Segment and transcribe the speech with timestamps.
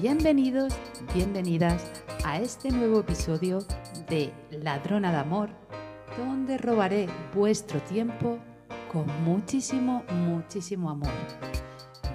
[0.00, 0.74] Bienvenidos,
[1.12, 1.90] bienvenidas
[2.24, 3.58] a este nuevo episodio
[4.08, 5.50] de Ladrona de Amor,
[6.16, 8.38] donde robaré vuestro tiempo
[8.92, 11.10] con muchísimo, muchísimo amor.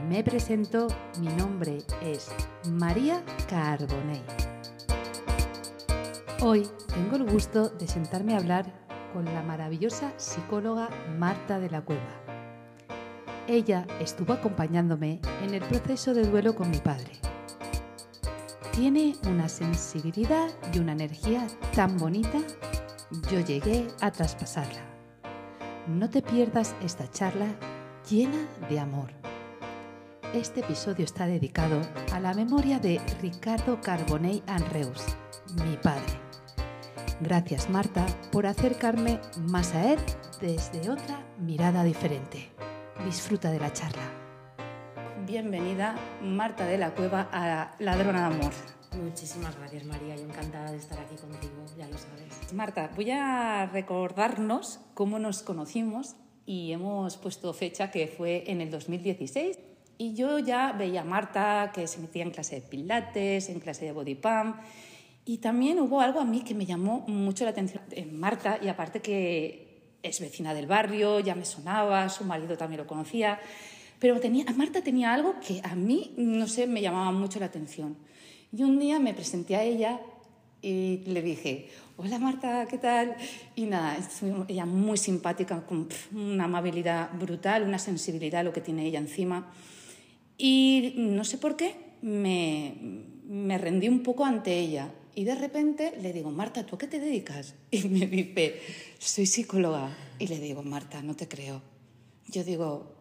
[0.07, 0.87] Me presento,
[1.19, 2.31] mi nombre es
[2.71, 4.23] María Carbonell.
[6.41, 8.73] Hoy tengo el gusto de sentarme a hablar
[9.11, 10.87] con la maravillosa psicóloga
[11.19, 12.21] Marta de la Cueva.
[13.49, 17.32] Ella estuvo acompañándome en el proceso de duelo con mi padre.
[18.73, 21.45] Tiene una sensibilidad y una energía
[21.75, 22.39] tan bonita,
[23.31, 24.81] yo llegué a traspasarla.
[25.87, 27.55] No te pierdas esta charla
[28.09, 29.11] llena de amor.
[30.33, 35.05] Este episodio está dedicado a la memoria de Ricardo Carbonell Anreus,
[35.63, 36.19] mi padre.
[37.21, 39.21] Gracias Marta por acercarme
[39.51, 39.99] más a él
[40.41, 42.51] desde otra mirada diferente.
[43.05, 44.22] Disfruta de la charla.
[45.33, 48.53] Bienvenida Marta de la Cueva a Ladrona de Amor.
[49.01, 52.53] Muchísimas gracias María, yo encantada de estar aquí contigo, ya lo sabes.
[52.53, 58.69] Marta, voy a recordarnos cómo nos conocimos y hemos puesto fecha que fue en el
[58.69, 59.57] 2016.
[59.97, 63.85] Y yo ya veía a Marta que se metía en clase de pilates, en clase
[63.85, 64.57] de body pump.
[65.25, 68.67] Y también hubo algo a mí que me llamó mucho la atención en Marta, y
[68.67, 73.39] aparte que es vecina del barrio, ya me sonaba, su marido también lo conocía,
[74.03, 77.95] pero tenía, Marta tenía algo que a mí, no sé, me llamaba mucho la atención.
[78.51, 80.01] Y un día me presenté a ella
[80.61, 83.15] y le dije, hola Marta, ¿qué tal?
[83.55, 83.97] Y nada,
[84.49, 89.53] ella muy simpática, con una amabilidad brutal, una sensibilidad, lo que tiene ella encima.
[90.37, 92.75] Y no sé por qué, me,
[93.25, 94.91] me rendí un poco ante ella.
[95.15, 97.55] Y de repente le digo, Marta, ¿tú a qué te dedicas?
[97.71, 98.59] Y me dice,
[98.99, 99.95] soy psicóloga.
[100.19, 101.61] Y le digo, Marta, no te creo.
[102.27, 102.92] Yo digo,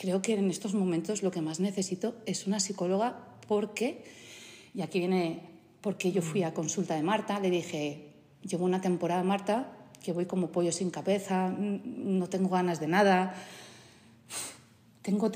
[0.00, 4.04] creo que en estos momentos lo que más necesito es una psicóloga porque,
[4.74, 5.40] y aquí viene
[5.80, 8.08] porque yo fui a consulta de Marta, le dije,
[8.42, 9.72] llevo una temporada, Marta,
[10.02, 13.34] que voy como pollo sin cabeza, no tengo ganas de nada,
[15.02, 15.30] tengo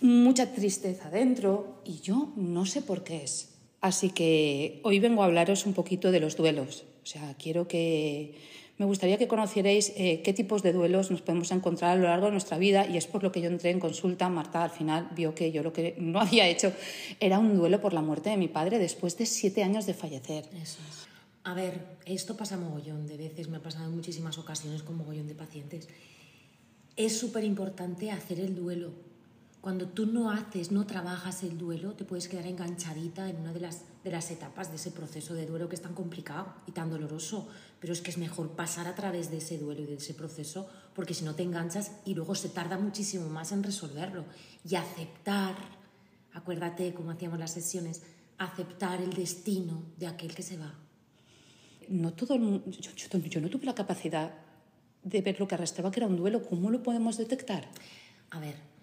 [0.00, 3.48] mucha tristeza dentro y yo no sé por qué es.
[3.80, 6.84] Así que hoy vengo a hablaros un poquito de los duelos.
[7.02, 8.34] O sea, quiero que
[8.78, 12.26] me gustaría que conocierais eh, qué tipos de duelos nos podemos encontrar a lo largo
[12.26, 14.28] de nuestra vida y es por lo que yo entré en consulta.
[14.28, 16.72] Marta al final vio que yo lo que no había hecho
[17.18, 20.44] era un duelo por la muerte de mi padre después de siete años de fallecer.
[20.54, 21.08] Eso es.
[21.42, 25.26] A ver, esto pasa mogollón de veces, me ha pasado en muchísimas ocasiones con mogollón
[25.26, 25.88] de pacientes.
[26.94, 28.92] Es súper importante hacer el duelo.
[29.68, 33.60] Cuando tú no haces, no trabajas el duelo, te puedes quedar enganchadita en una de
[33.60, 36.88] las, de las etapas de ese proceso de duelo que es tan complicado y tan
[36.88, 37.46] doloroso
[37.78, 40.66] pero es que es mejor pasar a través de ese duelo y de ese proceso,
[40.94, 44.24] porque si no te enganchas y luego se tarda muchísimo más en resolverlo.
[44.66, 45.54] Y aceptar,
[46.32, 48.04] acuérdate como hacíamos las sesiones,
[48.38, 50.72] aceptar el destino de aquel que se va.
[51.90, 54.32] No todo, yo, yo, yo no tuve la capacidad
[55.02, 56.42] de ver lo que arrastraba que era un duelo.
[56.42, 57.68] ¿Cómo lo podemos detectar?
[58.30, 58.77] A ver,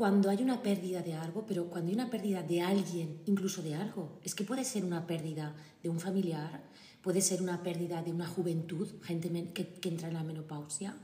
[0.00, 3.74] cuando hay una pérdida de algo, pero cuando hay una pérdida de alguien, incluso de
[3.74, 6.62] algo, es que puede ser una pérdida de un familiar,
[7.02, 10.96] puede ser una pérdida de una juventud, gente que, entra en la menopausia,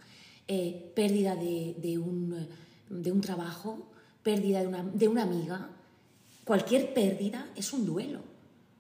[0.49, 2.49] eh, pérdida de, un,
[2.89, 3.87] de, un, trabajo,
[4.23, 5.69] pérdida de una, de una amiga.
[6.47, 8.21] Cualquier pérdida es un duelo.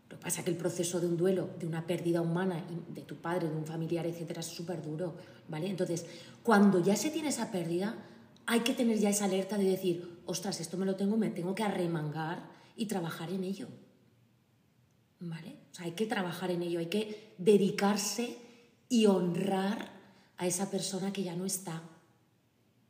[0.09, 3.03] Lo que pasa es que el proceso de un duelo, de una pérdida humana, de
[3.03, 5.15] tu padre, de un familiar, etcétera, es súper duro.
[5.47, 5.69] ¿vale?
[5.69, 6.07] Entonces,
[6.43, 7.97] cuando ya se tiene esa pérdida,
[8.47, 11.55] hay que tener ya esa alerta de decir, ostras, esto me lo tengo, me tengo
[11.55, 13.69] que arremangar y trabajar en ello.
[15.19, 15.57] ¿Vale?
[15.79, 18.39] hay que trabajar en ello, hay que dedicarse
[18.89, 19.91] y honrar
[20.37, 21.83] a esa persona que ya no está,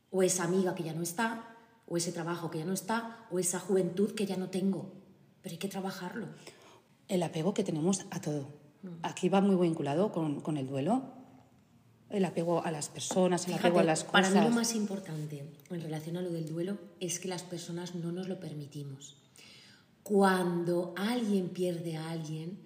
[0.09, 1.55] o esa amiga que ya no está,
[1.87, 4.93] o ese trabajo que ya no está, o esa juventud que ya no tengo.
[5.41, 6.27] Pero hay que trabajarlo.
[7.07, 8.47] El apego que tenemos a todo.
[8.83, 8.87] Mm.
[9.03, 11.13] Aquí va muy vinculado con, el duelo.
[12.09, 14.29] El apego a las personas, el apego a las cosas.
[14.29, 17.95] Para mí lo más importante en relación a lo del duelo es que las personas
[17.95, 19.17] no nos lo permitimos.
[20.03, 22.59] Cuando alguien pierde a alguien,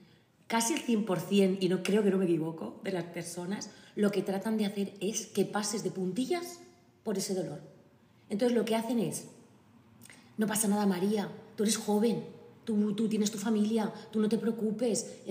[0.45, 4.21] casi el 100%, y no creo que no me equivoco, de las personas, lo que
[4.21, 6.59] tratan de hacer es que pases de puntillas
[7.03, 7.61] por ese dolor.
[8.29, 9.25] Entonces lo que hacen es,
[10.37, 12.23] no pasa nada María, tú eres joven,
[12.63, 15.21] tú, tú tienes tu familia, tú no te preocupes.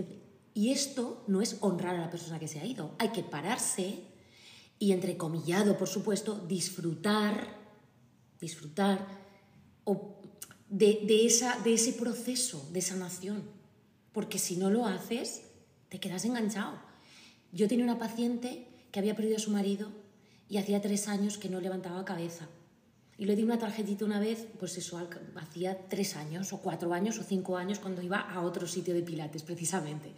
[0.54, 2.94] Y esto no es honrar a la persona que se ha ido.
[2.98, 4.00] Hay que pararse
[4.78, 7.56] y, entrecomillado, por supuesto, disfrutar,
[8.40, 9.06] disfrutar
[10.68, 13.60] de, de, esa, de ese proceso de sanación
[14.12, 15.42] porque si no lo haces,
[15.88, 16.78] te quedas enganchado.
[17.52, 19.88] Yo tenía una paciente que había perdido a su marido
[20.48, 22.48] y hacía tres años que no levantaba cabeza.
[23.20, 24.98] Y le di una tarjetita una vez, pues eso,
[25.34, 29.02] hacía tres años, o cuatro años, o cinco años, cuando iba a otro sitio de
[29.02, 30.14] Pilates, precisamente.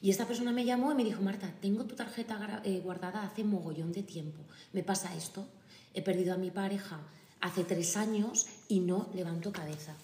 [0.00, 3.44] Y esta persona me llamó y me dijo, Marta, tengo tu tarjeta eh, guardada hace
[3.44, 4.46] mogollón de tiempo.
[4.72, 5.46] Me pasa esto.
[5.92, 7.02] He perdido a mi pareja
[7.42, 9.94] hace tres años y no levanto cabeza.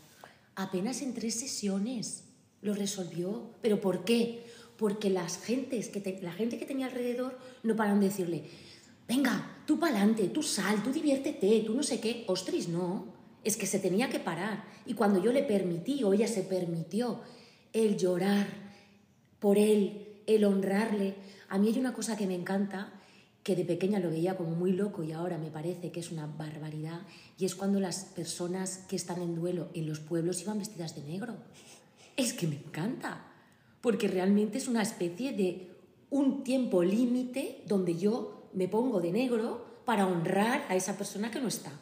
[0.54, 2.24] Apenas en tres sesiones
[2.60, 3.54] lo resolvió.
[3.62, 4.44] ¿Pero por qué?
[4.76, 8.50] Porque las gentes que la gente que tenía alrededor no paran de decirle,
[9.08, 12.24] venga, tú pa'lante, tú sal, tú diviértete, tú no sé qué.
[12.28, 13.06] Ostras, no.
[13.42, 14.64] Es que se tenía que parar.
[14.84, 17.20] Y cuando yo le permití, o ella se permitió,
[17.72, 18.46] el llorar
[19.38, 21.14] por él, el honrarle.
[21.48, 22.92] A mí hay una cosa que me encanta,
[23.42, 26.26] que de pequeña lo veía como muy loco y ahora me parece que es una
[26.26, 27.00] barbaridad,
[27.38, 31.02] y es cuando las personas que están en duelo en los pueblos iban vestidas de
[31.02, 31.34] negro.
[32.16, 33.24] Es que me encanta,
[33.80, 35.70] porque realmente es una especie de
[36.10, 41.40] un tiempo límite donde yo me pongo de negro para honrar a esa persona que
[41.40, 41.72] no está.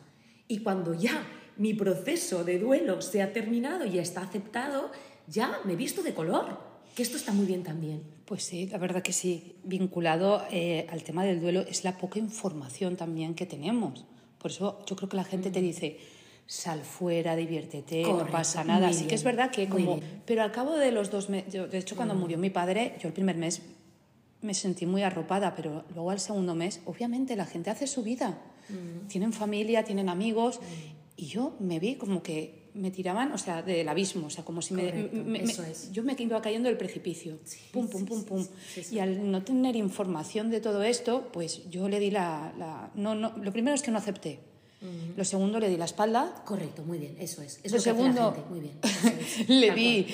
[0.49, 1.27] Y cuando ya
[1.57, 4.91] mi proceso de duelo se ha terminado y está aceptado,
[5.27, 6.59] ya me he visto de color,
[6.95, 8.03] que esto está muy bien también.
[8.25, 9.57] Pues sí, la verdad que sí.
[9.65, 14.05] Vinculado eh, al tema del duelo es la poca información también que tenemos.
[14.39, 15.99] Por eso yo creo que la gente te dice,
[16.47, 18.87] sal fuera, diviértete, no pasa nada.
[18.89, 20.01] muy Sí que es verdad que como...
[20.25, 23.15] Pero al cabo de los dos meses, de hecho cuando murió mi padre, yo el
[23.15, 23.63] primer mes
[24.43, 28.39] me sentí muy arropada, pero luego al segundo mes, obviamente la gente hace su vida.
[29.09, 30.61] Tienen familia, tienen amigos.
[31.17, 34.61] Y yo me vi como que me tiraban, o sea, del abismo, o sea, como
[34.61, 35.91] si me, Correcto, me- me- eso es.
[35.93, 37.39] yo me iba cayendo del precipicio.
[37.73, 38.43] pum, pum, sí, pum, sí, pum.
[38.45, 38.95] sí, sí, sí.
[38.97, 42.53] Y al no tener información de todo esto, pues yo le di la...
[42.59, 44.41] la- no, no, lo primero es que no acepté.
[45.17, 46.43] Lo segundo, le di la espalda.
[46.45, 47.59] Correcto, muy bien, eso es.
[47.65, 48.79] Es Lo segundo, gente, muy bien.
[48.83, 50.07] eso es, le di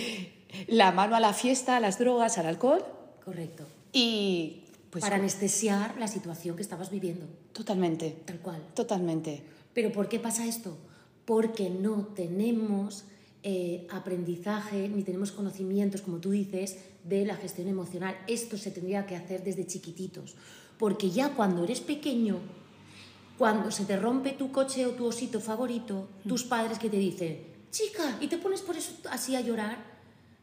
[0.69, 2.83] la mano a la fiesta, a las drogas, al alcohol.
[3.25, 3.67] Correcto.
[3.93, 8.63] Y pues para anestesiar la situación que estabas viviendo, totalmente, tal cual.
[8.75, 9.43] totalmente.
[9.75, 10.77] ¿Pero por qué pasa esto?
[11.25, 13.05] Porque no tenemos
[13.43, 18.17] eh, aprendizaje ni tenemos conocimientos, como tú dices, de la gestión emocional.
[18.27, 20.37] Esto se tendría que hacer desde chiquititos.
[20.79, 22.39] Porque ya cuando eres pequeño,
[23.39, 27.43] cuando se te rompe tu coche o tu osito favorito, tus padres que te dicen,
[27.71, 29.79] chica, y te pones por eso así a llorar,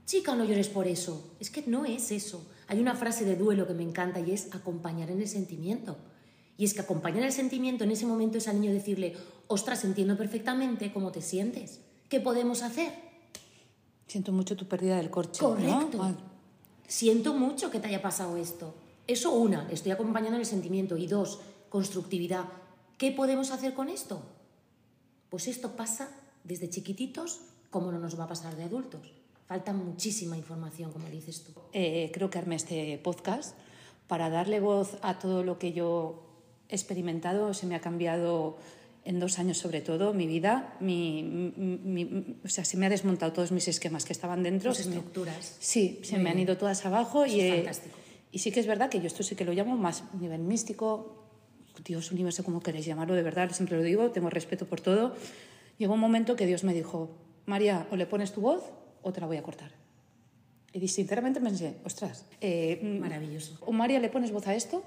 [0.05, 1.31] chica, no llores por eso.
[1.39, 2.45] Es que no es eso.
[2.69, 5.98] Hay una frase de duelo que me encanta y es acompañar en el sentimiento.
[6.56, 9.18] Y es que acompañar el sentimiento en ese momento es al niño decirle,
[9.48, 11.80] ostras, entiendo perfectamente cómo te sientes.
[12.10, 12.94] ¿Qué podemos hacer?
[14.06, 15.42] Siento mucho tu pérdida del corche.
[15.42, 15.50] ¿no?
[15.50, 16.16] Correcto.
[16.88, 18.75] Siento mucho que te haya pasado esto.
[19.07, 20.95] Eso una, estoy acompañando en el sentimiento.
[20.95, 21.39] Y dos,
[21.69, 22.45] constructividad.
[23.00, 24.21] ¿Qué podemos hacer con esto?
[25.31, 26.12] Pues esto pasa
[26.44, 27.39] desde chiquititos
[27.71, 29.19] como no nos va a pasar de adultos.
[29.49, 31.53] Falta muchísima información, como dices tú.
[31.73, 33.57] eh, creo que armé este podcast
[34.07, 36.21] para darle voz a todo lo que yo
[36.69, 37.55] he experimentado.
[37.55, 38.57] Se me ha cambiado
[39.05, 40.77] en dos años sobre todo mi vida.
[40.79, 44.69] Mi, mi- mi- o sea, se me ha desmontado todos mis esquemas que estaban dentro.
[44.69, 45.55] Las me- estructuras.
[45.59, 47.97] Sí, se Muy me han ido todas abajo Eso y, es eh, fantástico.
[48.31, 51.25] y sí que es verdad que yo esto sí que lo llamo más nivel místico,
[51.83, 55.15] Dios, universo, como queréis llamarlo, de verdad, siempre lo digo, tengo respeto por todo.
[55.79, 57.09] Llegó un momento que Dios me dijo,
[57.47, 58.61] María, o le pones tu voz
[59.01, 59.71] o te la voy a cortar.
[60.73, 63.57] Y sinceramente pensé, ostras, eh, mm, Maravilloso.
[63.61, 64.83] o María, ¿le pones voz a esto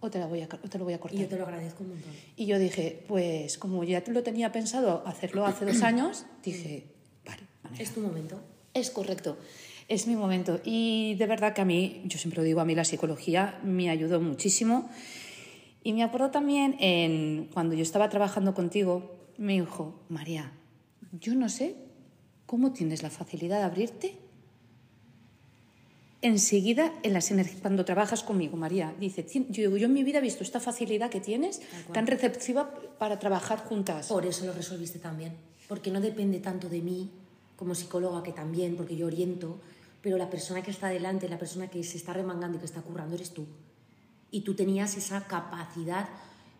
[0.00, 1.18] o te, la voy a, o te lo voy a cortar?
[1.18, 2.12] Y yo te lo agradezco un montón.
[2.36, 6.86] Y yo dije, pues como ya lo tenía pensado hacerlo hace dos años, dije,
[7.24, 7.82] vale, manera.
[7.82, 8.40] Es tu momento.
[8.74, 9.36] Es correcto,
[9.88, 10.60] es mi momento.
[10.64, 13.90] Y de verdad que a mí, yo siempre lo digo, a mí la psicología me
[13.90, 14.90] ayudó muchísimo.
[15.84, 20.52] Y me acuerdo también en, cuando yo estaba trabajando contigo, me dijo, María,
[21.12, 21.76] yo no sé
[22.52, 24.14] cómo tienes la facilidad de abrirte
[26.20, 27.32] enseguida en las
[27.62, 28.94] cuando trabajas conmigo, María.
[29.00, 31.62] Dice, "Tien- yo, yo en mi vida he visto esta facilidad que tienes,
[31.94, 34.08] tan receptiva para trabajar juntas.
[34.08, 35.32] Por eso lo resolviste también.
[35.66, 37.10] Porque no depende tanto de mí
[37.56, 39.58] como psicóloga, que también, porque yo oriento,
[40.02, 42.82] pero la persona que está delante, la persona que se está remangando y que está
[42.82, 43.46] currando eres tú.
[44.30, 46.06] Y tú tenías esa capacidad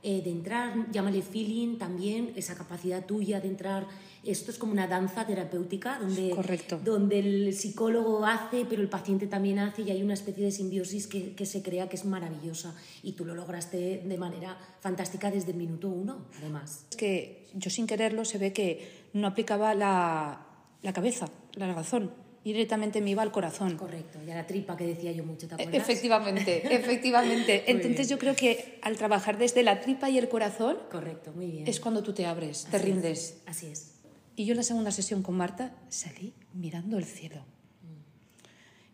[0.05, 3.87] eh, de entrar, llámale feeling también, esa capacidad tuya de entrar.
[4.25, 6.81] Esto es como una danza terapéutica donde, Correcto.
[6.83, 11.07] donde el psicólogo hace, pero el paciente también hace y hay una especie de simbiosis
[11.07, 12.75] que, que se crea que es maravillosa.
[13.03, 16.87] Y tú lo lograste de manera fantástica desde el minuto uno, además.
[16.91, 20.47] Es que yo sin quererlo se ve que no aplicaba la,
[20.83, 22.11] la cabeza, la razón,
[22.45, 23.77] y directamente me iba al corazón.
[23.77, 25.75] Correcto, y a la tripa que decía yo mucho, ¿te acuerdas?
[25.75, 27.65] Efectivamente, efectivamente.
[27.71, 28.09] Entonces bien.
[28.09, 31.67] yo creo que al trabajar desde la tripa y el corazón Correcto, muy bien.
[31.69, 33.19] es cuando tú te abres, te rindes.
[33.19, 33.93] es, Así es.
[34.35, 37.45] Y yo en la segunda sesión con Marta salí mirando el cielo.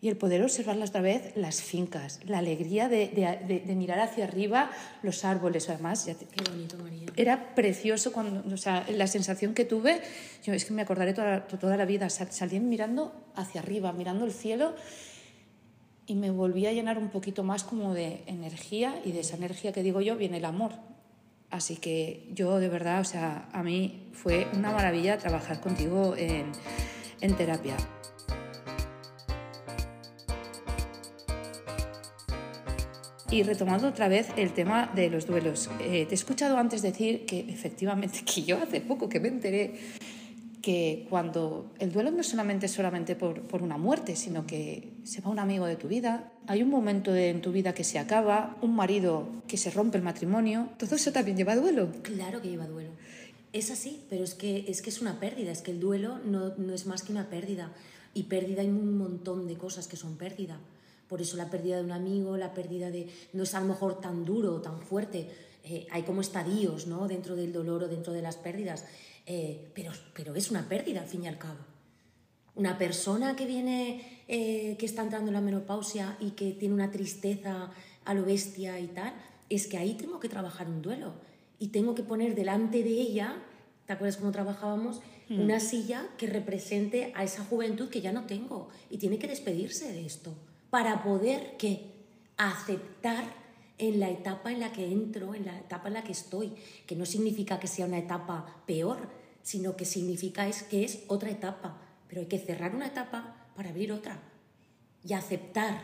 [0.01, 4.23] Y el poder observarlas otra vez, las fincas, la alegría de, de, de, mirar hacia
[4.23, 4.71] arriba
[5.03, 6.05] los árboles, además.
[6.05, 7.07] Ya Qué bonito, María.
[7.17, 10.01] Era precioso, cuando, o sea, la sensación que tuve,
[10.43, 14.31] yo es que me acordaré toda, toda la vida, salí mirando hacia arriba, mirando el
[14.31, 14.73] cielo
[16.05, 19.73] y me volví a llenar un poquito más como de energía y de esa energía
[19.73, 20.71] que digo yo viene el amor.
[21.51, 26.51] Así que yo de verdad, o sea, a mí fue una maravilla trabajar contigo en,
[27.21, 27.75] en terapia.
[33.31, 37.27] Y retomando otra vez el tema de los duelos, eh, te he escuchado antes decir
[37.27, 39.75] que efectivamente, que yo hace poco que me enteré
[40.63, 45.29] que cuando el duelo no es solamente, por, por, una muerte, sino que se va
[45.29, 48.75] un amigo de tu vida, hay un momento en tu vida que se acaba, un
[48.75, 51.91] marido que se rompe el matrimonio, todo eso también lleva duelo.
[52.01, 52.89] Claro que lleva duelo.
[53.53, 56.55] Es así, pero es que es, que es una pérdida, es que el duelo no,
[56.57, 57.71] no es más que una pérdida.
[58.15, 60.59] Y pérdida hay un montón de cosas que son pérdida.
[61.09, 63.09] Por eso la pérdida de un amigo, la pérdida de...
[63.33, 65.27] no es a lo mejor tan duro o tan fuerte.
[65.63, 67.07] Eh, hay como estadios ¿no?
[67.07, 68.85] dentro del dolor o dentro de las pérdidas.
[69.25, 71.57] Eh, pero, pero es una pérdida al fin y al cabo.
[72.53, 76.91] Una persona que viene, eh, que está entrando en la menopausia y que tiene una
[76.91, 77.71] tristeza
[78.05, 79.13] a lo bestia y tal,
[79.49, 81.13] es que ahí tengo que trabajar un duelo.
[81.57, 83.35] Y tengo que poner delante de ella,
[83.87, 85.01] ¿te acuerdas cómo trabajábamos?
[85.27, 85.41] Mm.
[85.41, 89.91] Una silla que represente a esa juventud que ya no tengo y tiene que despedirse
[89.91, 90.35] de esto
[90.69, 91.91] para poder que
[92.37, 93.25] aceptar
[93.77, 96.53] en la etapa en la que entro, en la etapa en la que estoy,
[96.85, 99.07] que no significa que sea una etapa peor,
[99.41, 103.69] sino que significa es que es otra etapa, pero hay que cerrar una etapa para
[103.69, 104.19] abrir otra
[105.03, 105.81] y aceptar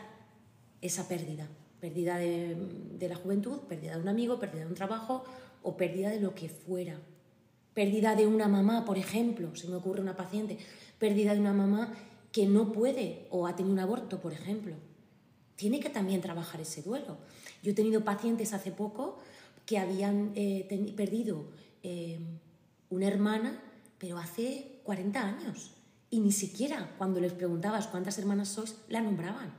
[0.81, 1.47] esa pérdida,
[1.79, 5.23] pérdida de, de la juventud, pérdida de un amigo, pérdida de un trabajo
[5.63, 6.99] o pérdida de lo que fuera,
[7.73, 10.57] pérdida de una mamá, por ejemplo, se me ocurre una paciente,
[10.99, 11.93] pérdida de una mamá
[12.35, 14.75] que no puede o ha tenido un aborto, por ejemplo.
[15.55, 17.17] Tiene que también trabajar ese duelo.
[17.63, 19.19] Yo he tenido pacientes hace poco
[19.65, 21.45] que habían eh, perdido
[21.81, 22.19] eh,
[22.89, 23.63] una hermana,
[23.97, 25.71] pero hace 40 años.
[26.09, 29.53] Y ni siquiera cuando les preguntabas cuántas hermanas sois, la nombraban.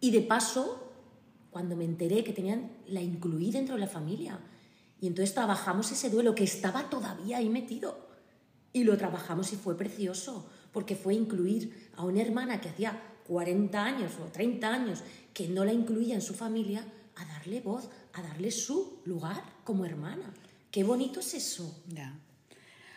[0.00, 0.92] Y de paso,
[1.52, 4.40] cuando me enteré que tenían, la incluí dentro de la familia.
[5.00, 8.10] Y entonces trabajamos ese duelo que estaba todavía ahí metido.
[8.72, 13.84] Y lo trabajamos y fue precioso porque fue incluir a una hermana que hacía 40
[13.84, 15.02] años o 30 años
[15.32, 16.84] que no la incluía en su familia,
[17.16, 20.32] a darle voz, a darle su lugar como hermana.
[20.70, 21.82] Qué bonito es eso.
[21.88, 22.14] Ya.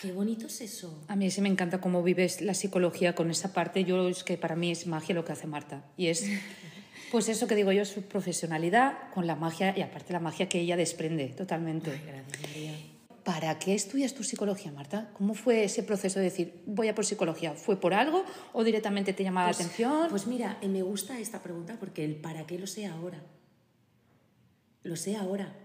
[0.01, 1.03] Qué bonito es eso.
[1.07, 3.83] A mí sí me encanta cómo vives la psicología con esa parte.
[3.83, 5.85] Yo es que para mí es magia lo que hace Marta.
[5.97, 6.25] Y es,
[7.11, 10.59] pues eso que digo yo, su profesionalidad con la magia y aparte la magia que
[10.59, 11.91] ella desprende totalmente.
[12.05, 12.94] gracias, María.
[13.25, 15.09] ¿Para qué estudias tu psicología, Marta?
[15.13, 17.55] ¿Cómo fue ese proceso de decir, voy a por psicología?
[17.55, 20.09] ¿Fue por algo o directamente te llamaba pues, la atención?
[20.11, 23.23] Pues mira, eh, me gusta esta pregunta porque el para qué lo sé ahora.
[24.83, 25.55] Lo sé ahora.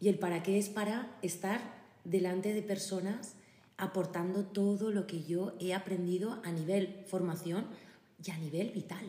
[0.00, 1.60] Y el para qué es para estar
[2.02, 3.36] delante de personas
[3.76, 7.66] aportando todo lo que yo he aprendido a nivel formación
[8.26, 9.06] y a nivel vital.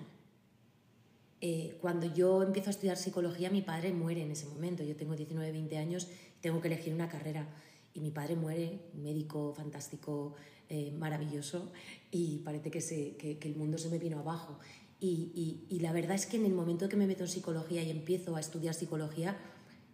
[1.41, 4.83] Eh, cuando yo empiezo a estudiar psicología, mi padre muere en ese momento.
[4.83, 6.07] Yo tengo 19, 20 años
[6.37, 7.47] y tengo que elegir una carrera
[7.95, 10.35] y mi padre muere, un médico fantástico,
[10.69, 11.71] eh, maravilloso,
[12.11, 14.59] y parece que, se, que, el mundo se me vino abajo.
[14.99, 17.91] Y, y, la verdad es que en el momento que me meto en psicología y
[17.91, 19.37] empiezo a estudiar psicología,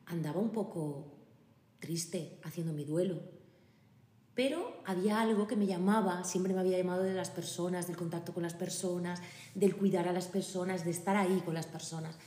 [0.05, 1.13] andaba un poco
[1.79, 3.19] triste haciendo mi duelo.
[4.33, 8.33] Pero había algo que me llamaba, siempre me había llamado de las personas, del contacto
[8.33, 9.21] con las personas,
[9.53, 12.17] del cuidar a las personas, de estar ahí con las personas.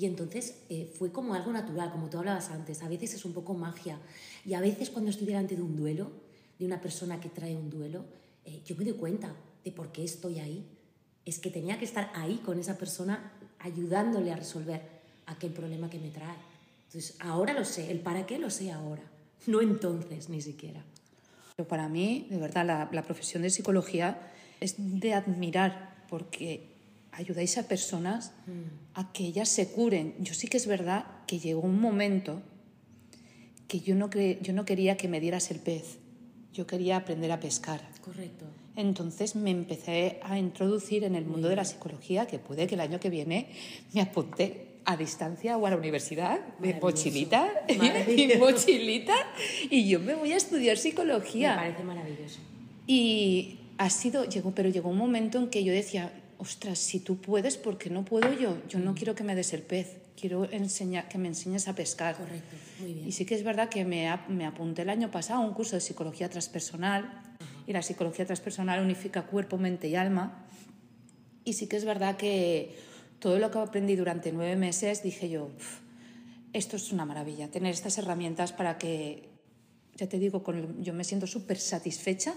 [0.00, 2.82] Y entonces eh, fue como algo natural, como tú hablabas antes.
[2.82, 3.98] A veces es un poco magia.
[4.46, 6.10] Y a veces cuando estoy delante de un duelo,
[6.58, 8.06] de una persona que trae un duelo,
[8.46, 10.66] eh, yo me doy cuenta de por qué estoy ahí.
[11.26, 14.80] Es que tenía que estar ahí con esa persona ayudándole a resolver
[15.26, 16.38] aquel problema que me trae.
[16.86, 19.02] Entonces, ahora lo sé, el para qué lo sé ahora,
[19.46, 20.82] no entonces ni siquiera.
[21.56, 26.69] Pero para mí, de verdad, la, la profesión de psicología es de admirar porque
[27.20, 28.98] ayudáis a personas mm.
[28.98, 30.14] a que ellas se curen.
[30.18, 32.42] Yo sí que es verdad que llegó un momento
[33.68, 35.98] que yo no, yo no quería que me dieras el pez,
[36.52, 37.80] yo quería aprender a pescar.
[38.02, 38.46] Correcto.
[38.74, 42.80] Entonces me empecé a introducir en el mundo de la psicología, que puede que el
[42.80, 43.48] año que viene
[43.92, 49.14] me apunte a distancia o a la universidad de mochilita y mochilita
[49.68, 51.50] y yo me voy a estudiar psicología.
[51.50, 52.40] Me parece maravilloso.
[52.86, 57.20] Y ha sido, llegó, pero llegó un momento en que yo decía, ostras, si tú
[57.20, 58.56] puedes, ¿por qué no puedo yo?
[58.68, 58.94] Yo no mm.
[58.94, 62.16] quiero que me des el pez quiero enseñar, que me enseñes a pescar.
[62.16, 63.08] Correcto, muy bien.
[63.08, 65.76] Y sí que es verdad que me, me apunté el año pasado a un curso
[65.76, 67.22] de psicología transpersonal
[67.66, 70.46] y la psicología transpersonal unifica cuerpo, mente y alma.
[71.44, 72.76] Y sí que es verdad que
[73.18, 75.48] todo lo que aprendí durante nueve meses, dije yo,
[76.52, 79.28] esto es una maravilla, tener estas herramientas para que,
[79.96, 82.34] ya te digo, con yo me siento súper satisfecha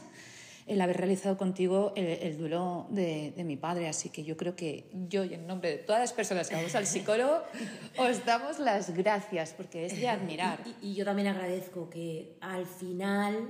[0.67, 3.87] el haber realizado contigo el, duelo de, mi padre.
[3.87, 6.75] Así que yo creo que yo, y en nombre de todas las personas que vamos
[6.75, 7.41] al psicólogo,
[7.97, 10.59] os damos las gracias, porque es de admirar.
[10.81, 13.49] y yo también agradezco que al final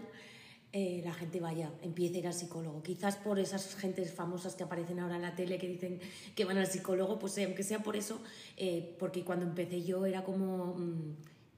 [0.75, 2.81] eh, la gente vaya, empiece a ir al psicólogo.
[2.81, 5.99] Quizás por esas gentes famosas que aparecen ahora en la tele que dicen
[6.35, 8.19] que van al psicólogo, pues aunque sea por eso,
[8.57, 11.15] eh, porque cuando empecé yo era como mm,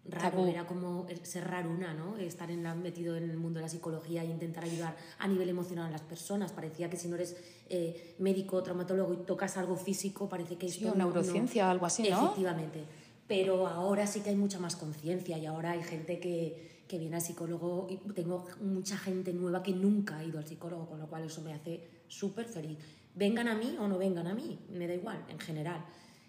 [0.08, 2.18] raro, era como ser raruna, ¿no?
[2.18, 5.50] Estar en la, metido en el mundo de la psicología e intentar ayudar a nivel
[5.50, 6.52] emocional a las personas.
[6.52, 7.36] Parecía que si no eres
[7.70, 12.10] eh, médico, traumatólogo y tocas algo físico, parece que es una neurociencia o algo así,
[12.10, 12.26] ¿no?
[12.26, 12.84] Efectivamente.
[13.28, 17.16] Pero ahora sí que hay mucha más conciencia y ahora hay gente que que viene
[17.16, 21.08] al psicólogo y tengo mucha gente nueva que nunca ha ido al psicólogo, con lo
[21.08, 22.78] cual eso me hace súper feliz.
[23.16, 25.84] Vengan a mí o no vengan a mí, me da igual, en general.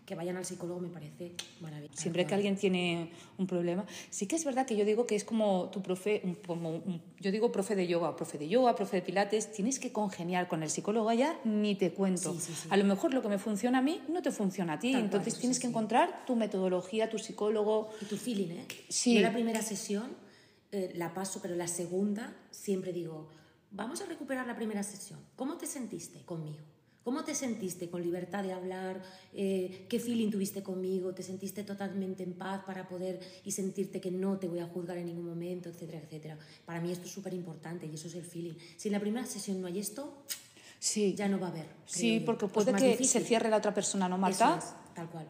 [0.06, 2.00] Que vayan al psicólogo me parece maravilloso.
[2.00, 5.24] Siempre que alguien tiene un problema, sí que es verdad que yo digo que es
[5.24, 6.80] como tu profe, como
[7.18, 10.62] yo digo profe de yoga, profe de yoga, profe de pilates, tienes que congeniar con
[10.62, 12.36] el psicólogo allá, ni te cuento.
[12.70, 15.38] A lo mejor lo que me funciona a mí no te funciona a ti, entonces
[15.38, 17.90] tienes que encontrar tu metodología, tu psicólogo.
[18.00, 18.66] Y tu feeling, ¿eh?
[18.88, 19.18] Sí.
[19.18, 20.14] la primera sesión
[20.72, 23.28] eh, la paso, pero la segunda siempre digo,
[23.70, 25.18] vamos a recuperar la primera sesión.
[25.36, 26.58] ¿Cómo te sentiste conmigo?
[27.06, 29.00] ¿Cómo te sentiste con libertad de hablar?
[29.32, 31.14] Eh, ¿Qué feeling tuviste conmigo?
[31.14, 34.98] ¿Te sentiste totalmente en paz para poder y sentirte que no te voy a juzgar
[34.98, 36.36] en ningún momento, etcétera, etcétera?
[36.64, 38.54] Para mí esto es súper importante y eso es el feeling.
[38.76, 40.24] Si en la primera sesión no hay esto,
[40.80, 41.14] sí.
[41.14, 41.66] ya no va a haber.
[41.86, 44.58] Sí, porque puede que se cierre la otra persona, ¿no, Marta?
[44.92, 45.28] tal cual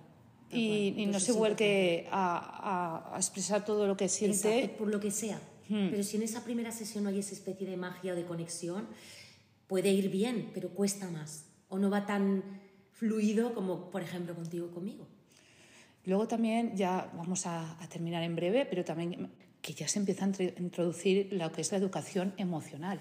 [0.51, 4.75] y, no se vuelque a, expresar todo lo que siente.
[4.79, 5.39] por lo que sea.
[5.69, 5.91] Hmm.
[5.91, 8.87] Pero si en esa primera sesión no hay esa especie de magia o de conexión,
[9.67, 11.45] puede ir bien, pero cuesta más.
[11.69, 12.43] O no va tan
[12.93, 15.07] fluido como, por ejemplo, contigo conmigo.
[16.05, 19.31] Luego también, ya vamos a, terminar en breve, pero también
[19.61, 23.01] que ya se empieza a introducir lo que es la educación emocional.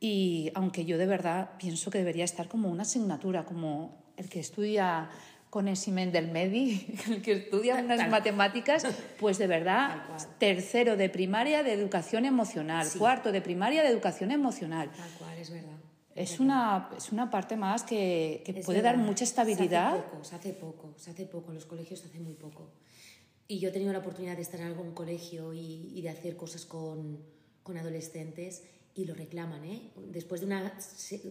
[0.00, 4.40] y aunque yo de verdad pienso que debería estar como una asignatura, como el que
[4.40, 5.10] estudia
[5.50, 8.86] con coneixement del medi, el que estudia unas matemáticas,
[9.20, 10.02] pues de verdad,
[10.38, 14.90] tercero de primaria de educación emocional, cuarto de primaria de educación emocional.
[14.96, 15.81] Tal cual, es verdad.
[16.14, 19.92] Es, una, es una parte más que, que puede dar mucha estabilidad.
[19.92, 22.34] Se hace, poco, se hace poco, se hace poco, en los colegios se hace muy
[22.34, 22.70] poco.
[23.48, 26.36] Y yo he tenido la oportunidad de estar en algún colegio y, y de hacer
[26.36, 27.18] cosas con,
[27.62, 28.62] con adolescentes
[28.94, 29.64] y lo reclaman.
[29.64, 29.90] ¿eh?
[30.10, 30.72] Después de una,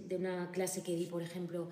[0.08, 1.70] de una clase que di, por ejemplo,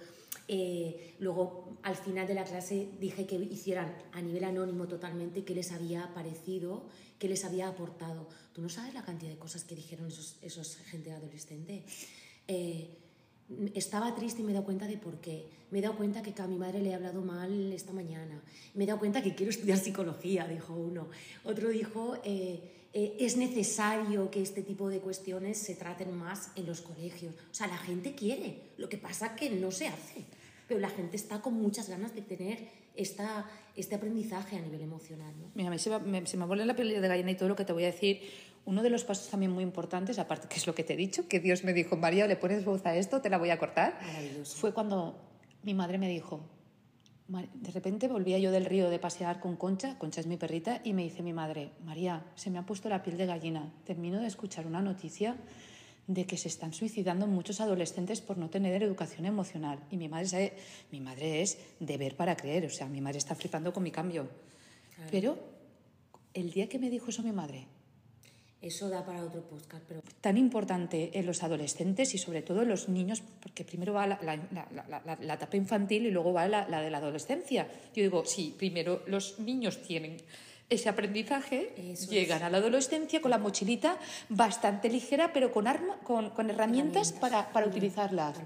[0.48, 5.56] eh, luego, al final de la clase, dije que hicieran a nivel anónimo totalmente qué
[5.56, 8.28] les había parecido, qué les había aportado.
[8.54, 11.84] Tú no sabes la cantidad de cosas que dijeron esos, esos gente adolescente.
[12.50, 12.90] Eh,
[13.76, 15.46] estaba triste y me he dado cuenta de por qué.
[15.70, 18.42] Me he dado cuenta que a mi madre le he hablado mal esta mañana.
[18.74, 21.10] Me he dado cuenta que quiero estudiar psicología, dijo uno.
[21.44, 26.82] Otro dijo, eh, es necesario que este tipo de cuestiones se traten más en los
[26.82, 27.36] colegios.
[27.52, 30.26] O sea, la gente quiere, lo que pasa que no se hace
[30.70, 32.60] pero la gente está con muchas ganas de tener
[32.96, 35.34] esta, este aprendizaje a nivel emocional.
[35.42, 35.50] ¿no?
[35.56, 37.66] Mira, me, se, me, se me vuelve la piel de gallina y todo lo que
[37.66, 38.22] te voy a decir.
[38.66, 41.28] Uno de los pasos también muy importantes, aparte que es lo que te he dicho,
[41.28, 44.00] que Dios me dijo, María, le pones voz a esto, te la voy a cortar.
[44.44, 45.16] Fue cuando
[45.64, 46.42] mi madre me dijo,
[47.28, 50.94] de repente volvía yo del río de pasear con Concha, Concha es mi perrita, y
[50.94, 54.28] me dice mi madre, María, se me ha puesto la piel de gallina, termino de
[54.28, 55.36] escuchar una noticia
[56.08, 59.80] de que se están suicidando muchos adolescentes por no tener educación emocional.
[59.92, 60.54] Y mi madre, sabe,
[60.92, 63.92] mi madre es de ver para creer, o sea, mi madre está flipando con mi
[63.92, 64.28] cambio.
[65.12, 65.38] Pero
[66.34, 67.68] el día que me dijo eso mi madre,
[68.62, 70.02] eso da para otro podcast, pero...
[70.22, 74.20] Tan importante en los adolescentes y sobre todo en los niños, porque primero va la,
[75.22, 77.68] la etapa infantil y luego va la, de la adolescencia.
[77.96, 80.18] Yo digo, sí, primero los niños tienen
[80.70, 81.74] ese aprendizaje,
[82.10, 83.98] llegan a la adolescencia con la mochilita
[84.30, 88.38] bastante ligera, pero con, arma, con, con herramientas, para, para utilizarlas.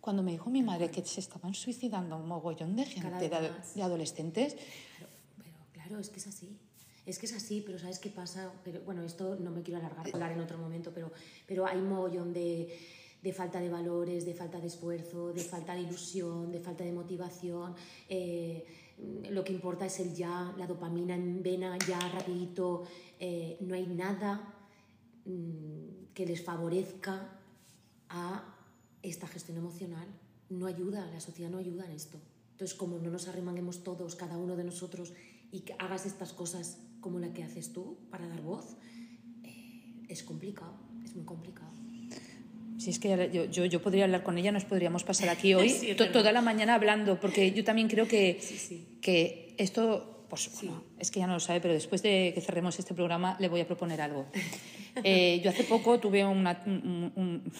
[0.00, 4.54] Cuando me dijo mi madre que se estaban suicidando un mogollón de gente, de, adolescentes.
[4.54, 6.58] Claro, pero claro, es que es así.
[7.06, 8.52] Es que es así, pero ¿sabes qué pasa?
[8.64, 11.12] Pero, bueno, esto no me quiero alargar, hablar en otro momento, pero,
[11.46, 12.74] pero hay mogollón de,
[13.24, 16.92] de falta de valores, de falta de esfuerzo, de falta de ilusión, de falta de
[16.92, 17.74] motivación.
[18.08, 18.64] Eh,
[19.30, 22.84] lo que importa es el ya, la dopamina en vena, ya rapidito,
[23.18, 24.54] eh, no hay nada
[25.24, 27.40] mm, que les favorezca
[28.10, 28.56] a
[29.02, 30.06] esta gestión emocional.
[30.50, 32.18] No ayuda, la sociedad no ayuda en esto.
[32.52, 35.12] Entonces, como no nos arremanguemos todos, cada uno de nosotros,
[35.50, 38.78] y que hagas estas cosas como la que haces tú para dar voz,
[39.44, 40.72] eh, es complicado,
[41.04, 41.68] es muy complicado.
[42.78, 45.68] Si es que yo, yo, yo podría hablar con ella, nos podríamos pasar aquí hoy
[45.68, 48.98] Sí, to- toda la mañana hablando, porque yo también creo que, Sí, sí.
[49.02, 52.78] que esto, pues bueno, es que ya no lo sabe, pero después de que cerremos
[52.78, 54.26] este programa le voy a proponer algo.
[55.02, 57.52] Eh, yo hace poco tuve una, un, un-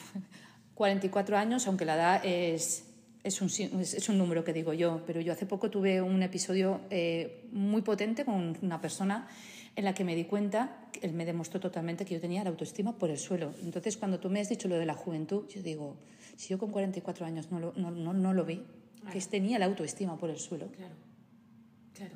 [0.77, 2.85] 44 años, aunque la edad es,
[3.25, 6.81] es, un, es- un número que digo yo, pero yo hace poco tuve un episodio
[6.91, 9.27] eh, muy potente con una persona
[9.77, 12.97] en la que me di cuenta, él me demostró totalmente que yo tenía la autoestima
[12.97, 13.53] por el suelo.
[13.65, 15.97] Entonces, cuando tú me has dicho lo de la juventud, yo digo,
[16.37, 18.63] si yo con 44 años no lo, no, no, no lo vi,
[19.13, 20.95] que tenía la autoestima por el suelo, Claro,
[21.93, 22.15] claro.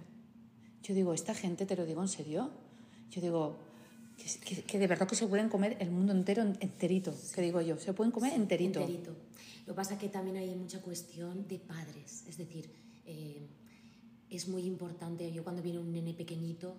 [0.82, 2.50] yo digo, esta gente, te lo digo en serio,
[3.10, 3.56] yo digo,
[4.16, 7.60] que, que- que de verdad que se pueden comer el mundo entero enterito, que digo
[7.60, 8.80] yo, se pueden comer enterito.
[8.80, 9.16] Enterito.
[9.68, 12.24] Lo que pasa es que también hay mucha cuestión de padres.
[12.26, 12.70] Es decir,
[13.04, 13.46] eh,
[14.30, 15.30] es muy importante.
[15.30, 16.74] Yo cuando viene un nene pequeñito,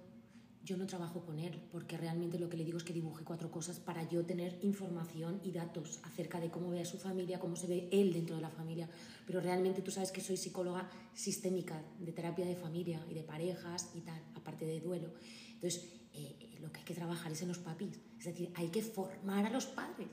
[0.63, 3.51] yo no trabajo con él, porque realmente lo que le digo es que dibuje cuatro
[3.51, 7.55] cosas para yo tener información y datos acerca de cómo ve a su familia, cómo
[7.55, 8.89] se ve él dentro de la familia.
[9.27, 13.91] Pero realmente tú sabes que soy psicóloga sistémica de terapia de familia y de parejas
[13.93, 15.13] y tal, aparte de duelo.
[15.53, 17.99] Entonces, eh, lo que hay que trabajar es en los papis.
[18.17, 20.09] Es decir, hay que formar a los padres.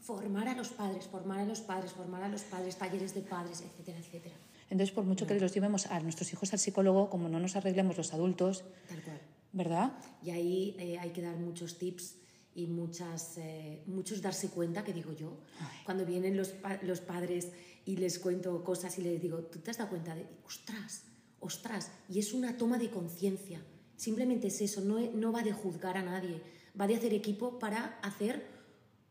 [0.00, 3.60] Formar a los padres, formar a los padres, formar a los padres, talleres de padres,
[3.62, 4.34] etcétera, etcétera.
[4.70, 7.96] Entonces, por mucho que los llevemos a nuestros hijos al psicólogo, como no nos arreglemos
[7.96, 9.20] los adultos, Tal cual.
[9.52, 9.92] ¿verdad?
[10.22, 12.16] Y ahí eh, hay que dar muchos tips
[12.54, 15.38] y muchas, eh, muchos darse cuenta, que digo yo,
[15.84, 17.48] cuando vienen los, pa- los padres
[17.86, 21.04] y les cuento cosas y les digo, ¿tú te has dado cuenta de, ostras,
[21.40, 21.90] ostras?
[22.08, 23.62] Y es una toma de conciencia.
[23.96, 26.42] Simplemente es eso, no, no va de juzgar a nadie,
[26.78, 28.57] va de hacer equipo para hacer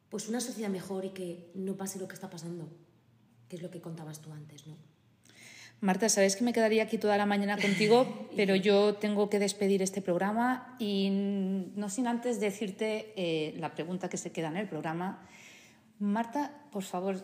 [0.09, 2.69] pues una sociedad mejor y que no pase lo que está pasando,
[3.49, 4.75] que es lo que contabas tú antes, ¿no?
[5.79, 9.81] Marta, sabes que me quedaría aquí toda la mañana contigo, pero yo tengo que despedir
[9.81, 11.09] este programa y
[11.75, 15.27] no sin antes decirte eh, la pregunta que se queda en el programa.
[15.99, 17.23] Marta, por favor,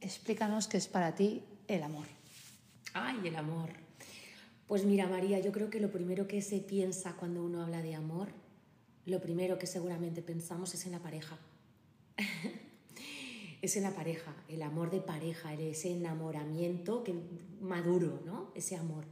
[0.00, 2.06] explícanos qué es para ti el amor.
[2.92, 3.70] Ay, el amor.
[4.66, 7.94] Pues mira, María, yo creo que lo primero que se piensa cuando uno habla de
[7.94, 8.28] amor,
[9.06, 11.38] lo primero que seguramente pensamos es en la pareja.
[13.62, 17.14] es en la pareja, el amor de pareja, ese enamoramiento que,
[17.60, 18.50] maduro, ¿no?
[18.54, 19.04] Ese amor,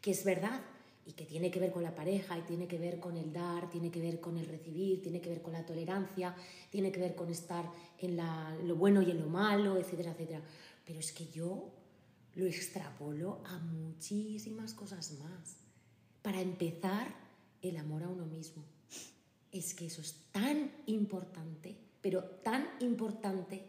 [0.00, 0.60] que es verdad
[1.06, 3.70] y que tiene que ver con la pareja y tiene que ver con el dar,
[3.70, 6.34] tiene que ver con el recibir, tiene que ver con la tolerancia,
[6.70, 7.64] tiene que ver con estar
[7.98, 8.16] en
[8.66, 10.42] lo bueno y en lo malo, etcétera, etcétera.
[10.84, 11.70] Pero es que yo
[12.34, 15.56] lo extrapolo a muchísimas cosas más.
[16.22, 17.14] Para empezar,
[17.62, 18.64] el amor a uno mismo.
[19.52, 23.64] Es que eso es tan importante, pero tan importante,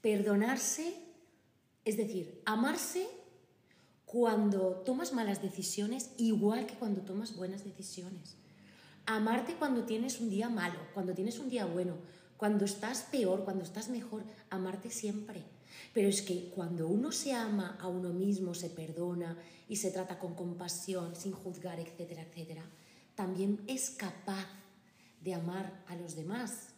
[0.00, 0.94] perdonarse,
[1.84, 3.06] es decir, amarse
[4.04, 8.36] cuando tomas malas decisiones, igual que cuando tomas buenas decisiones.
[9.04, 11.94] Amarte cuando tienes un día malo, cuando tienes un día bueno,
[12.36, 15.42] cuando estás peor, cuando estás mejor, amarte siempre.
[15.92, 19.36] Pero es que cuando uno se ama a uno mismo, se perdona
[19.68, 22.64] y se trata con compasión, sin juzgar, etcétera, etcétera,
[23.14, 24.46] también es capaz
[25.20, 26.68] de amar a los demás.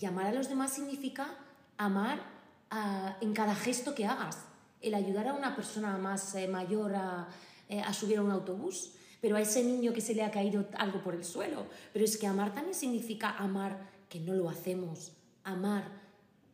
[0.00, 1.36] Y amar a los demás significa
[1.76, 2.22] amar
[2.70, 4.38] ah, en cada gesto que hagas.
[4.80, 7.28] El ayudar a una persona más eh, mayor a,
[7.68, 10.66] eh, a subir a un autobús, pero a ese niño que se le ha caído
[10.76, 11.66] algo por el suelo.
[11.92, 15.12] Pero es que amar también significa amar, que no lo hacemos,
[15.44, 15.84] amar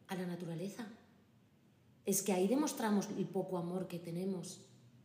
[0.09, 0.87] a la naturaleza.
[2.05, 4.61] Es que ahí demostramos el poco amor que tenemos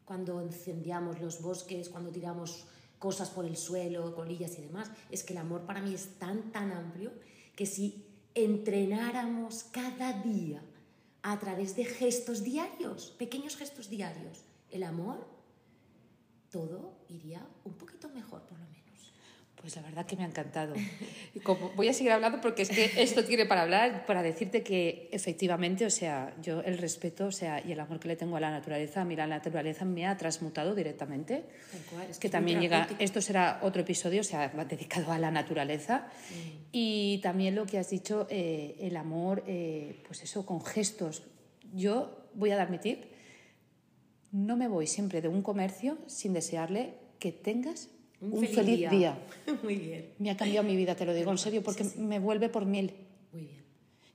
[0.06, 2.66] cuando incendiamos los bosques, cuando tiramos
[3.00, 4.90] cosas por el suelo, colillas y demás.
[5.10, 7.12] Es que el amor para mí es tan, tan amplio
[7.56, 10.62] que si entrenáramos cada día
[11.22, 15.26] a través de gestos diarios, pequeños gestos diarios, el amor,
[16.52, 18.83] todo iría un poquito mejor por lo menos.
[19.64, 20.74] Pues la verdad que me ha encantado.
[21.44, 25.08] Como voy a seguir hablando porque es que esto tiene para hablar, para decirte que
[25.14, 28.42] efectivamente, o sea, yo el respeto, o sea, y el amor que le tengo a
[28.42, 31.46] la naturaleza, a mí la naturaleza me ha transmutado directamente.
[31.90, 36.10] Cual, es que también llega, esto será otro episodio, o sea, dedicado a la naturaleza.
[36.74, 41.24] Y también lo que has dicho, eh, el amor, eh, pues eso, con gestos.
[41.74, 43.06] Yo voy a dar mi tip,
[44.34, 47.88] no me voy siempre de un comercio sin desearle que tengas
[48.32, 49.18] un, feliz, día.
[49.64, 52.50] Muy bien, Me ha cambiado mi vida, te lo digo en serio, porque me vuelve
[52.50, 52.94] por mil.
[53.32, 53.64] muy bien.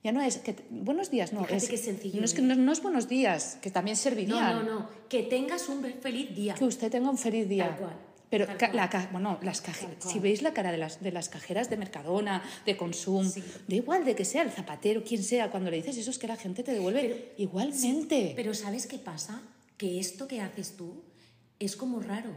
[0.05, 1.41] Ya no es que te- buenos días, no.
[1.41, 2.45] Fíjate es, qué sencillo, No es que ¿eh?
[2.45, 4.55] no, no es buenos días, que también No, servirían.
[4.55, 6.55] no, no, que tengas un feliz día.
[6.55, 7.69] Que usted tenga un feliz día.
[7.71, 7.97] Tal cual,
[8.31, 8.77] Pero tal ca- cual.
[8.93, 10.13] la bueno, las caje- Tal cual.
[10.13, 13.43] si veis la cara de las, de las cajeras de Mercadona, de Consum, Sí.
[13.67, 16.29] da igual de que sea el zapatero, quien sea, cuando le dices eso es que
[16.29, 18.33] la gente te devuelve igualmente.
[18.37, 19.43] Pero ¿sabes qué pasa?
[19.77, 21.03] Que esto que haces tú
[21.59, 22.31] es como raro.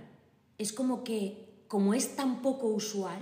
[0.57, 3.21] Es como que, como es tan poco usual,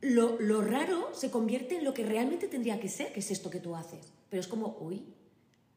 [0.00, 3.48] lo, lo raro se convierte en lo que realmente tendría que ser, que es esto
[3.48, 4.12] que tú haces.
[4.28, 5.04] Pero es como, uy,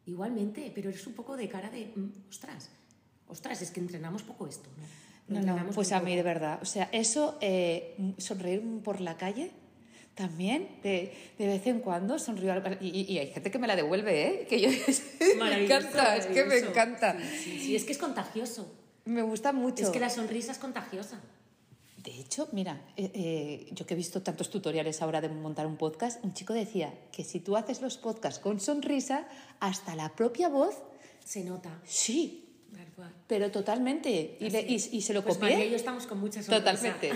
[0.07, 2.69] igualmente, pero es un poco de cara de, mm, ostras,
[3.27, 5.39] ostras, es que entrenamos poco esto, ¿no?
[5.39, 6.59] No, no, pues a mí de verdad.
[6.61, 9.51] O sea, eso, eh, sonreír por la calle,
[10.15, 12.53] también, de, de vez en cuando sonrío.
[12.81, 14.47] Y, y- y hay gente que me la devuelve, ¿eh?
[14.49, 14.69] Que yo,
[15.39, 17.17] me encanta, es que me encanta.
[17.19, 18.71] Sí, sí, sí, es que es contagioso.
[19.05, 19.83] Me gusta mucho.
[19.83, 21.19] Es que la sonrisa es contagiosa.
[22.03, 25.77] De hecho, mira, eh, eh, yo que he visto tantos tutoriales ahora de montar un
[25.77, 29.25] podcast, un chico decía que si tú haces los podcasts con sonrisa,
[29.61, 30.75] hasta la propia voz,
[31.23, 31.79] Se nota.
[31.85, 32.41] sí,
[33.27, 34.37] pero totalmente.
[34.39, 35.51] Y, le- y- y se lo Pues copié.
[35.51, 36.59] María y yo estamos con mucha sonrisa.
[36.59, 37.11] Totalmente.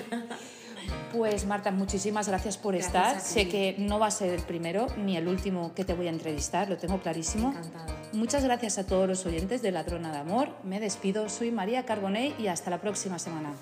[1.12, 3.20] Pues Marta, muchísimas gracias por Gracias estar.
[3.22, 6.12] Sé que no va a ser el primero ni el último que te voy a
[6.12, 7.50] entrevistar, lo tengo clarísimo.
[7.50, 7.94] Encantada.
[8.14, 10.50] Muchas gracias a todos los oyentes de Ladrona de Amor.
[10.64, 13.54] Me despido, soy María Carbonell y hasta la próxima semana.